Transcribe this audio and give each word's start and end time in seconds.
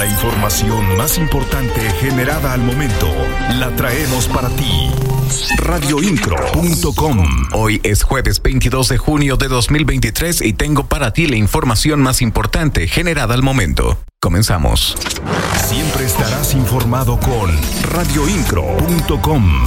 La 0.00 0.06
información 0.06 0.96
más 0.96 1.18
importante 1.18 1.78
generada 2.00 2.54
al 2.54 2.62
momento 2.62 3.06
la 3.58 3.68
traemos 3.76 4.28
para 4.28 4.48
ti. 4.48 4.90
Radioincro.com 5.58 7.18
Hoy 7.52 7.82
es 7.82 8.02
jueves 8.02 8.40
22 8.40 8.88
de 8.88 8.96
junio 8.96 9.36
de 9.36 9.48
2023 9.48 10.40
y 10.40 10.54
tengo 10.54 10.86
para 10.86 11.12
ti 11.12 11.26
la 11.26 11.36
información 11.36 12.00
más 12.00 12.22
importante 12.22 12.88
generada 12.88 13.34
al 13.34 13.42
momento. 13.42 13.98
Comenzamos. 14.20 14.96
Siempre 15.68 16.06
estarás 16.06 16.54
informado 16.54 17.20
con 17.20 17.50
radioincro.com. 17.92 19.64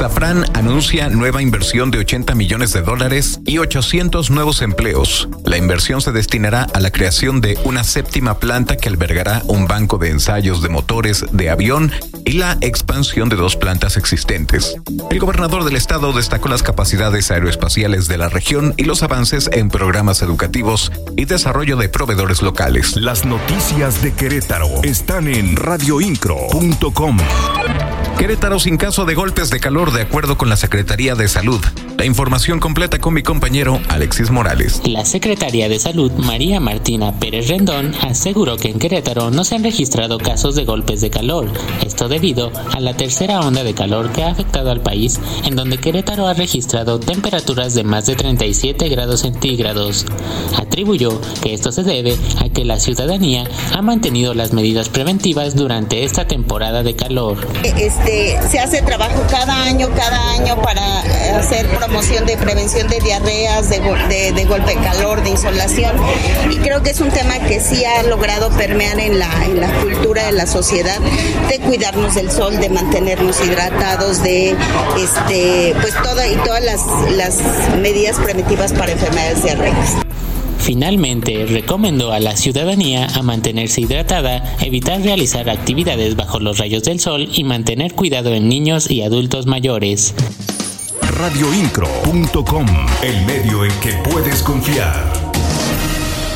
Safran 0.00 0.46
anuncia 0.56 1.10
nueva 1.10 1.42
inversión 1.42 1.90
de 1.90 1.98
80 1.98 2.34
millones 2.34 2.72
de 2.72 2.80
dólares 2.80 3.38
y 3.44 3.58
800 3.58 4.30
nuevos 4.30 4.62
empleos. 4.62 5.28
La 5.44 5.58
inversión 5.58 6.00
se 6.00 6.10
destinará 6.10 6.62
a 6.62 6.80
la 6.80 6.90
creación 6.90 7.42
de 7.42 7.58
una 7.64 7.84
séptima 7.84 8.38
planta 8.38 8.78
que 8.78 8.88
albergará 8.88 9.42
un 9.44 9.66
banco 9.66 9.98
de 9.98 10.08
ensayos 10.08 10.62
de 10.62 10.70
motores 10.70 11.26
de 11.32 11.50
avión 11.50 11.92
y 12.24 12.32
la 12.32 12.56
expansión 12.62 13.28
de 13.28 13.36
dos 13.36 13.56
plantas 13.56 13.98
existentes. 13.98 14.74
El 15.10 15.18
gobernador 15.18 15.64
del 15.64 15.76
estado 15.76 16.14
destacó 16.14 16.48
las 16.48 16.62
capacidades 16.62 17.30
aeroespaciales 17.30 18.08
de 18.08 18.16
la 18.16 18.30
región 18.30 18.72
y 18.78 18.84
los 18.84 19.02
avances 19.02 19.50
en 19.52 19.68
programas 19.68 20.22
educativos 20.22 20.90
y 21.18 21.26
desarrollo 21.26 21.76
de 21.76 21.90
proveedores 21.90 22.40
locales. 22.40 22.96
Las 22.96 23.26
noticias 23.26 24.02
de 24.02 24.14
Querétaro 24.14 24.82
están 24.82 25.28
en 25.28 25.56
radioincro.com. 25.56 27.18
Querétaro 28.20 28.60
sin 28.60 28.76
caso 28.76 29.06
de 29.06 29.14
golpes 29.14 29.48
de 29.48 29.60
calor 29.60 29.92
de 29.92 30.02
acuerdo 30.02 30.36
con 30.36 30.50
la 30.50 30.56
Secretaría 30.56 31.14
de 31.14 31.26
Salud. 31.26 31.64
La 32.00 32.06
información 32.06 32.60
completa 32.60 32.98
con 32.98 33.12
mi 33.12 33.22
compañero 33.22 33.78
Alexis 33.90 34.30
Morales. 34.30 34.80
La 34.86 35.04
Secretaría 35.04 35.68
de 35.68 35.78
Salud, 35.78 36.10
María 36.12 36.58
Martina 36.58 37.12
Pérez 37.20 37.48
Rendón, 37.48 37.94
aseguró 38.00 38.56
que 38.56 38.70
en 38.70 38.78
Querétaro 38.78 39.30
no 39.30 39.44
se 39.44 39.56
han 39.56 39.64
registrado 39.64 40.16
casos 40.16 40.54
de 40.54 40.64
golpes 40.64 41.02
de 41.02 41.10
calor. 41.10 41.52
Esto 41.84 42.08
debido 42.08 42.52
a 42.72 42.80
la 42.80 42.96
tercera 42.96 43.40
onda 43.40 43.64
de 43.64 43.74
calor 43.74 44.12
que 44.12 44.22
ha 44.22 44.30
afectado 44.30 44.70
al 44.70 44.80
país, 44.80 45.20
en 45.44 45.56
donde 45.56 45.76
Querétaro 45.76 46.26
ha 46.26 46.32
registrado 46.32 46.98
temperaturas 46.98 47.74
de 47.74 47.84
más 47.84 48.06
de 48.06 48.16
37 48.16 48.88
grados 48.88 49.20
centígrados. 49.20 50.06
Atribuyó 50.56 51.20
que 51.42 51.52
esto 51.52 51.70
se 51.70 51.82
debe 51.82 52.16
a 52.42 52.48
que 52.48 52.64
la 52.64 52.80
ciudadanía 52.80 53.44
ha 53.74 53.82
mantenido 53.82 54.32
las 54.32 54.54
medidas 54.54 54.88
preventivas 54.88 55.54
durante 55.54 56.02
esta 56.04 56.26
temporada 56.26 56.82
de 56.82 56.96
calor. 56.96 57.46
Este 57.62 58.40
se 58.48 58.58
hace 58.58 58.80
trabajo 58.80 59.22
cada 59.30 59.64
año, 59.64 59.90
cada 59.94 60.30
año 60.30 60.56
para 60.62 61.04
eh, 61.04 61.32
hacer 61.32 61.68
promoción 61.90 62.24
de 62.24 62.36
prevención 62.36 62.86
de 62.86 63.00
diarreas, 63.00 63.68
de, 63.68 63.80
de, 64.32 64.44
golpe 64.44 64.76
de 64.76 64.80
calor, 64.80 65.24
de 65.24 65.30
insolación. 65.30 65.96
Y 66.48 66.56
creo 66.58 66.84
que 66.84 66.90
es 66.90 67.00
un 67.00 67.10
tema 67.10 67.36
que 67.40 67.58
sí 67.58 67.84
ha 67.84 68.04
logrado 68.04 68.48
permear 68.50 69.00
en 69.00 69.18
la, 69.18 69.28
en 69.44 69.60
la 69.60 69.68
cultura 69.80 70.26
de 70.26 70.32
la 70.32 70.46
sociedad, 70.46 71.00
de 71.48 71.58
cuidarnos 71.58 72.14
del 72.14 72.30
sol, 72.30 72.56
de 72.60 72.68
mantenernos 72.68 73.44
hidratados, 73.44 74.22
de 74.22 74.54
este, 75.02 75.74
pues 75.80 75.94
toda 76.00 76.28
y 76.28 76.36
todas 76.36 76.62
las, 76.62 76.80
las 77.10 77.38
medidas 77.80 78.20
preventivas 78.20 78.72
para 78.72 78.92
enfermedades 78.92 79.42
diarreicas. 79.42 79.96
Finalmente, 80.58 81.46
recomendó 81.46 82.12
a 82.12 82.20
la 82.20 82.36
ciudadanía 82.36 83.06
a 83.06 83.22
mantenerse 83.22 83.80
hidratada, 83.80 84.56
evitar 84.60 85.02
realizar 85.02 85.50
actividades 85.50 86.14
bajo 86.14 86.38
los 86.38 86.58
rayos 86.58 86.84
del 86.84 87.00
sol 87.00 87.28
y 87.34 87.42
mantener 87.42 87.94
cuidado 87.94 88.32
en 88.32 88.48
niños 88.48 88.88
y 88.88 89.02
adultos 89.02 89.46
mayores. 89.46 90.14
Radioincro.com, 91.20 92.66
el 93.02 93.26
medio 93.26 93.66
en 93.66 93.80
que 93.80 93.92
puedes 94.10 94.42
confiar. 94.42 95.12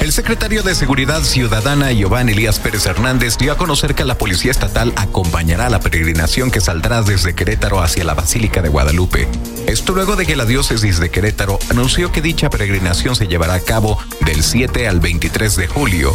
El 0.03 0.13
secretario 0.13 0.63
de 0.63 0.75
Seguridad 0.75 1.23
Ciudadana, 1.23 1.91
Giovanni 1.91 2.33
Elías 2.33 2.59
Pérez 2.59 2.85
Hernández, 2.85 3.39
dio 3.39 3.53
a 3.53 3.57
conocer 3.57 3.95
que 3.95 4.05
la 4.05 4.19
Policía 4.19 4.51
Estatal 4.51 4.93
acompañará 4.97 5.71
la 5.71 5.81
peregrinación 5.81 6.51
que 6.51 6.61
saldrá 6.61 7.01
desde 7.01 7.35
Querétaro 7.35 7.81
hacia 7.81 8.05
la 8.05 8.13
Basílica 8.13 8.61
de 8.61 8.69
Guadalupe. 8.69 9.27
Esto 9.67 9.95
luego 9.95 10.17
de 10.17 10.27
que 10.27 10.37
la 10.37 10.45
diócesis 10.45 11.01
de 11.01 11.11
Querétaro 11.11 11.59
anunció 11.71 12.13
que 12.13 12.21
dicha 12.21 12.51
peregrinación 12.51 13.17
se 13.17 13.27
llevará 13.27 13.55
a 13.55 13.61
cabo 13.61 13.99
del 14.27 14.43
7 14.43 14.87
al 14.87 15.01
23 15.01 15.57
de 15.57 15.67
julio. 15.67 16.13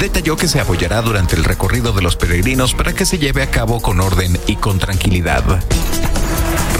Detalló 0.00 0.38
que 0.38 0.48
se 0.48 0.58
apoyará 0.58 1.02
durante 1.02 1.36
el 1.36 1.44
recorrido 1.44 1.92
de 1.92 2.00
los 2.00 2.16
peregrinos 2.16 2.72
para 2.72 2.94
que 2.94 3.04
se 3.04 3.18
lleve 3.18 3.42
a 3.42 3.50
cabo 3.50 3.82
con 3.82 4.00
orden 4.00 4.40
y 4.46 4.56
con 4.56 4.78
tranquilidad 4.78 5.44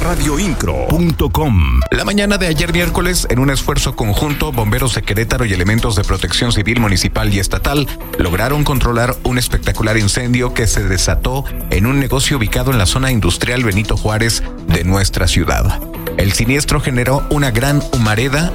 radioincro.com. 0.06 1.80
La 1.90 2.04
mañana 2.04 2.38
de 2.38 2.46
ayer 2.46 2.72
miércoles, 2.72 3.26
en 3.28 3.40
un 3.40 3.50
esfuerzo 3.50 3.96
conjunto, 3.96 4.52
bomberos 4.52 4.94
de 4.94 5.02
Querétaro 5.02 5.44
y 5.46 5.52
elementos 5.52 5.96
de 5.96 6.04
protección 6.04 6.52
civil 6.52 6.78
municipal 6.78 7.34
y 7.34 7.40
estatal 7.40 7.88
lograron 8.16 8.62
controlar 8.62 9.16
un 9.24 9.36
espectacular 9.36 9.96
incendio 9.96 10.54
que 10.54 10.68
se 10.68 10.84
desató 10.84 11.44
en 11.70 11.86
un 11.86 11.98
negocio 11.98 12.36
ubicado 12.36 12.70
en 12.70 12.78
la 12.78 12.86
zona 12.86 13.10
industrial 13.10 13.64
Benito 13.64 13.96
Juárez 13.96 14.44
de 14.68 14.84
nuestra 14.84 15.26
ciudad. 15.26 15.80
El 16.18 16.32
siniestro 16.34 16.80
generó 16.80 17.26
una 17.30 17.50
gran 17.50 17.82
humareda 17.92 18.52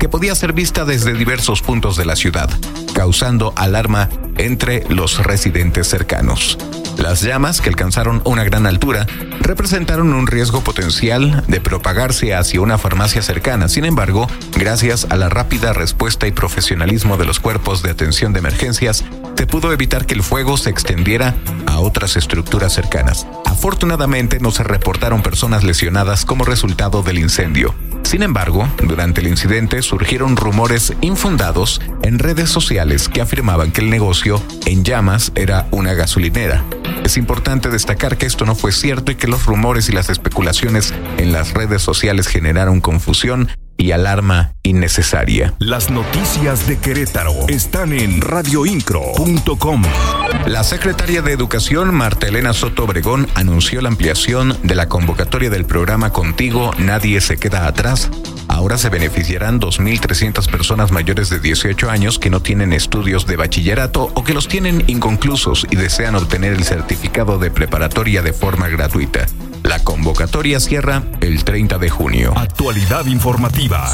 que 0.00 0.08
podía 0.08 0.34
ser 0.34 0.54
vista 0.54 0.86
desde 0.86 1.12
diversos 1.12 1.60
puntos 1.60 1.98
de 1.98 2.06
la 2.06 2.16
ciudad, 2.16 2.48
causando 2.94 3.52
alarma 3.56 4.08
entre 4.36 4.84
los 4.88 5.24
residentes 5.24 5.88
cercanos. 5.88 6.58
Las 6.98 7.22
llamas, 7.22 7.60
que 7.60 7.68
alcanzaron 7.68 8.22
una 8.24 8.44
gran 8.44 8.66
altura, 8.66 9.06
representaron 9.40 10.12
un 10.14 10.26
riesgo 10.26 10.62
potencial 10.62 11.44
de 11.48 11.60
propagarse 11.60 12.34
hacia 12.34 12.60
una 12.60 12.78
farmacia 12.78 13.20
cercana. 13.20 13.68
Sin 13.68 13.84
embargo, 13.84 14.28
gracias 14.56 15.06
a 15.10 15.16
la 15.16 15.28
rápida 15.28 15.72
respuesta 15.72 16.26
y 16.26 16.32
profesionalismo 16.32 17.16
de 17.16 17.24
los 17.24 17.40
cuerpos 17.40 17.82
de 17.82 17.90
atención 17.90 18.32
de 18.32 18.38
emergencias, 18.38 19.04
se 19.36 19.46
pudo 19.46 19.72
evitar 19.72 20.06
que 20.06 20.14
el 20.14 20.22
fuego 20.22 20.56
se 20.56 20.70
extendiera 20.70 21.34
a 21.66 21.80
otras 21.80 22.16
estructuras 22.16 22.72
cercanas. 22.72 23.26
Afortunadamente 23.44 24.38
no 24.40 24.52
se 24.52 24.62
reportaron 24.62 25.22
personas 25.22 25.64
lesionadas 25.64 26.24
como 26.24 26.44
resultado 26.44 27.02
del 27.02 27.18
incendio. 27.18 27.74
Sin 28.04 28.22
embargo, 28.22 28.68
durante 28.86 29.20
el 29.20 29.26
incidente 29.26 29.82
surgieron 29.82 30.36
rumores 30.36 30.92
infundados 31.00 31.80
en 32.02 32.18
redes 32.20 32.48
sociales 32.48 33.08
que 33.08 33.20
afirmaban 33.20 33.72
que 33.72 33.80
el 33.80 33.90
negocio 33.90 34.40
en 34.66 34.84
llamas 34.84 35.32
era 35.34 35.66
una 35.72 35.94
gasolinera. 35.94 36.64
Es 37.02 37.16
importante 37.16 37.70
destacar 37.70 38.16
que 38.16 38.26
esto 38.26 38.44
no 38.44 38.54
fue 38.54 38.70
cierto 38.70 39.10
y 39.10 39.16
que 39.16 39.26
los 39.26 39.46
rumores 39.46 39.88
y 39.88 39.92
las 39.92 40.10
especulaciones 40.10 40.94
en 41.18 41.32
las 41.32 41.54
redes 41.54 41.82
sociales 41.82 42.28
generaron 42.28 42.80
confusión 42.80 43.48
y 43.76 43.92
alarma 43.92 44.54
innecesaria. 44.62 45.54
Las 45.58 45.90
noticias 45.90 46.66
de 46.66 46.78
Querétaro 46.78 47.34
están 47.48 47.92
en 47.92 48.20
radioincro.com. 48.20 49.82
La 50.46 50.64
secretaria 50.64 51.22
de 51.22 51.32
Educación, 51.32 51.94
Marta 51.94 52.28
Elena 52.28 52.52
Soto 52.52 52.84
Obregón, 52.84 53.28
anunció 53.34 53.80
la 53.80 53.88
ampliación 53.88 54.56
de 54.62 54.74
la 54.74 54.88
convocatoria 54.88 55.50
del 55.50 55.64
programa 55.64 56.10
Contigo 56.10 56.72
Nadie 56.78 57.20
se 57.20 57.36
queda 57.36 57.66
atrás. 57.66 58.10
Ahora 58.48 58.78
se 58.78 58.88
beneficiarán 58.88 59.60
2.300 59.60 60.50
personas 60.50 60.92
mayores 60.92 61.30
de 61.30 61.40
18 61.40 61.90
años 61.90 62.18
que 62.18 62.30
no 62.30 62.40
tienen 62.40 62.72
estudios 62.72 63.26
de 63.26 63.36
bachillerato 63.36 64.10
o 64.14 64.24
que 64.24 64.34
los 64.34 64.48
tienen 64.48 64.84
inconclusos 64.86 65.66
y 65.70 65.76
desean 65.76 66.14
obtener 66.14 66.52
el 66.52 66.64
certificado 66.64 67.38
de 67.38 67.50
preparatoria 67.50 68.22
de 68.22 68.32
forma 68.32 68.68
gratuita. 68.68 69.26
La 69.64 69.78
convocatoria 69.78 70.60
cierra 70.60 71.02
el 71.22 71.42
30 71.42 71.78
de 71.78 71.88
junio. 71.88 72.34
Actualidad 72.36 73.06
informativa. 73.06 73.90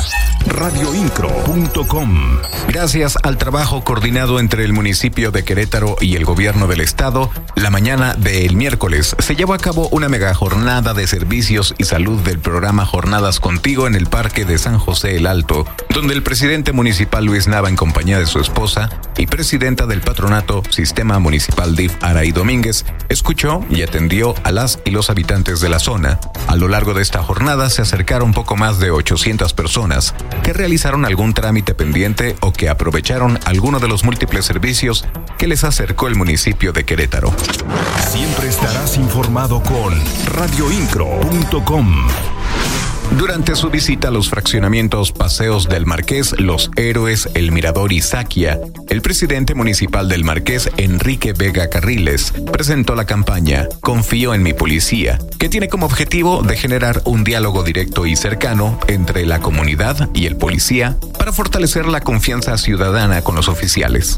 Radioincro.com. 0.47 2.39
Gracias 2.67 3.17
al 3.23 3.39
trabajo 3.39 3.85
coordinado 3.85 4.41
entre 4.41 4.65
el 4.65 4.73
municipio 4.73 5.31
de 5.31 5.45
Querétaro 5.45 5.97
y 6.01 6.17
el 6.17 6.25
gobierno 6.25 6.67
del 6.67 6.81
estado, 6.81 7.31
la 7.55 7.71
mañana 7.71 8.15
del 8.15 8.57
miércoles 8.57 9.15
se 9.19 9.37
llevó 9.37 9.55
a 9.55 9.59
cabo 9.59 9.89
una 9.93 10.09
mega 10.09 10.35
jornada 10.35 10.93
de 10.93 11.07
servicios 11.07 11.75
y 11.79 11.85
salud 11.85 12.19
del 12.21 12.41
programa 12.41 12.85
Jornadas 12.85 13.39
Contigo 13.39 13.87
en 13.87 13.95
el 13.95 14.07
Parque 14.07 14.45
de 14.45 14.59
San 14.59 14.79
José 14.79 15.17
el 15.17 15.27
Alto, 15.27 15.67
donde 15.95 16.15
el 16.15 16.25
presidente 16.25 16.73
municipal 16.73 17.25
Luis 17.25 17.47
Nava 17.47 17.69
en 17.69 17.77
compañía 17.77 18.19
de 18.19 18.27
su 18.27 18.41
esposa 18.41 18.91
y 19.17 19.27
presidenta 19.27 19.87
del 19.87 20.01
patronato 20.01 20.63
Sistema 20.71 21.21
Municipal 21.21 21.77
DIF 21.77 21.95
Araí 22.03 22.33
Domínguez 22.33 22.85
escuchó 23.09 23.65
y 23.71 23.83
atendió 23.83 24.35
a 24.43 24.51
las 24.51 24.81
y 24.85 24.91
los 24.91 25.11
habitantes 25.11 25.60
de 25.61 25.69
la 25.69 25.79
zona. 25.79 26.19
A 26.47 26.57
lo 26.57 26.69
largo 26.69 26.95
de 26.95 27.03
esta 27.03 27.23
jornada 27.23 27.71
se 27.71 27.83
acercaron 27.83 28.33
poco 28.33 28.57
más 28.57 28.79
de 28.79 28.91
800 28.91 29.53
personas 29.53 30.15
que 30.43 30.53
realizaron 30.53 31.05
algún 31.05 31.35
trámite 31.35 31.75
pendiente 31.75 32.37
o 32.41 32.53
que 32.53 32.69
aprovecharon 32.69 33.39
alguno 33.45 33.79
de 33.79 33.89
los 33.89 34.05
múltiples 34.05 34.45
servicios 34.45 35.07
que 35.39 35.47
les 35.47 35.65
acercó 35.65 36.09
el 36.09 36.17
municipio 36.17 36.73
de 36.73 36.85
Querétaro. 36.85 37.33
Siempre 38.11 38.49
estarás 38.49 38.97
informado 38.97 39.63
con 39.63 39.95
radioincro.com. 40.27 42.09
Durante 43.19 43.55
su 43.55 43.71
visita 43.71 44.09
a 44.09 44.11
los 44.11 44.31
fraccionamientos 44.31 45.13
Paseos 45.13 45.69
del 45.69 45.85
Marqués, 45.85 46.35
Los 46.39 46.71
Héroes, 46.77 47.29
El 47.35 47.53
Mirador 47.53 47.93
y 47.93 48.01
Saquia, 48.01 48.59
el 48.89 49.03
presidente 49.03 49.55
municipal 49.55 50.09
del 50.09 50.25
Marqués, 50.25 50.71
Enrique 50.77 51.33
Vega 51.33 51.69
Carriles, 51.69 52.33
presentó 52.53 52.95
la 52.95 53.05
campaña 53.05 53.69
Confío 53.81 54.33
en 54.33 54.43
mi 54.43 54.53
policía, 54.53 55.19
que 55.39 55.49
tiene 55.49 55.69
como 55.69 55.87
objetivo 55.87 56.43
de 56.43 56.57
generar 56.57 57.03
un 57.05 57.25
diálogo 57.25 57.63
directo 57.63 58.07
y 58.07 58.17
cercano 58.17 58.79
entre 58.87 59.27
la 59.27 59.41
comunidad 59.41 60.09
y 60.15 60.27
el 60.27 60.37
policía 60.37 60.97
para 61.19 61.33
fortalecer 61.33 61.87
la 61.87 62.01
confianza 62.01 62.57
ciudadana 62.57 63.23
con 63.23 63.35
los 63.35 63.49
oficiales 63.49 64.17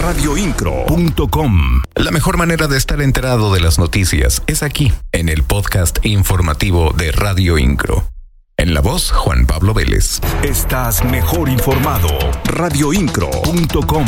radioincro.com. 0.00 1.82
La 1.94 2.10
mejor 2.10 2.38
manera 2.38 2.66
de 2.66 2.78
estar 2.78 3.02
enterado 3.02 3.52
de 3.52 3.60
las 3.60 3.78
noticias 3.78 4.42
es 4.46 4.62
aquí, 4.62 4.92
en 5.12 5.28
el 5.28 5.42
podcast 5.42 5.98
informativo 6.04 6.92
de 6.96 7.12
Radio 7.12 7.58
Incro. 7.58 8.08
En 8.56 8.74
la 8.74 8.80
voz, 8.80 9.10
Juan 9.10 9.46
Pablo 9.46 9.74
Vélez. 9.74 10.20
Estás 10.42 11.04
mejor 11.04 11.48
informado. 11.48 12.08
radioincro.com. 12.44 14.06